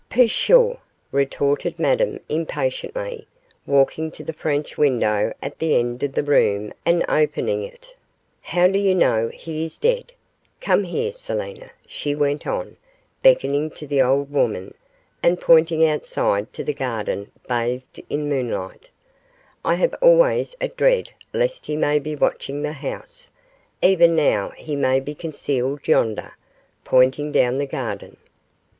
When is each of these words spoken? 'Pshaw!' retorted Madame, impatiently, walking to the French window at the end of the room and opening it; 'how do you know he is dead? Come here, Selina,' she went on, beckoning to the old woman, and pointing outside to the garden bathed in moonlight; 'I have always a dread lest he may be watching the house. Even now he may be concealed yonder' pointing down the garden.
'Pshaw!' 0.09 0.77
retorted 1.11 1.77
Madame, 1.77 2.19
impatiently, 2.27 3.27
walking 3.67 4.09
to 4.09 4.23
the 4.23 4.33
French 4.33 4.75
window 4.75 5.31
at 5.43 5.59
the 5.59 5.75
end 5.75 6.01
of 6.01 6.13
the 6.13 6.23
room 6.23 6.73
and 6.87 7.05
opening 7.07 7.61
it; 7.61 7.93
'how 8.41 8.65
do 8.65 8.79
you 8.79 8.95
know 8.95 9.27
he 9.27 9.63
is 9.63 9.77
dead? 9.77 10.11
Come 10.59 10.85
here, 10.85 11.11
Selina,' 11.11 11.69
she 11.85 12.15
went 12.15 12.47
on, 12.47 12.77
beckoning 13.21 13.69
to 13.69 13.85
the 13.85 14.01
old 14.01 14.31
woman, 14.31 14.73
and 15.21 15.39
pointing 15.39 15.85
outside 15.87 16.51
to 16.53 16.63
the 16.63 16.73
garden 16.73 17.29
bathed 17.47 18.01
in 18.09 18.27
moonlight; 18.27 18.89
'I 19.63 19.75
have 19.75 19.93
always 20.01 20.55
a 20.59 20.69
dread 20.69 21.11
lest 21.31 21.67
he 21.67 21.75
may 21.77 21.99
be 21.99 22.15
watching 22.15 22.63
the 22.63 22.73
house. 22.73 23.29
Even 23.83 24.15
now 24.15 24.49
he 24.57 24.75
may 24.75 24.99
be 24.99 25.13
concealed 25.13 25.87
yonder' 25.87 26.33
pointing 26.85 27.31
down 27.31 27.59
the 27.59 27.67
garden. 27.67 28.17